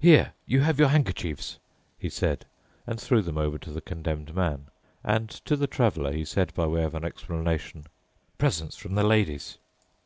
"Here 0.00 0.32
you 0.46 0.60
have 0.62 0.78
your 0.78 0.88
handkerchiefs," 0.88 1.58
he 1.98 2.08
said 2.08 2.46
and 2.86 2.98
threw 2.98 3.20
them 3.20 3.36
over 3.36 3.58
to 3.58 3.70
the 3.70 3.82
Condemned 3.82 4.34
Man. 4.34 4.68
And 5.04 5.28
to 5.44 5.56
the 5.56 5.66
Traveler 5.66 6.10
he 6.12 6.24
said 6.24 6.54
by 6.54 6.66
way 6.66 6.84
of 6.84 6.94
an 6.94 7.04
explanation, 7.04 7.84
"Presents 8.38 8.78
from 8.78 8.94
the 8.94 9.04
ladies." 9.04 9.58